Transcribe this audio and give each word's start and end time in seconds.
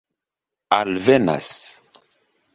alvenas 0.77 1.53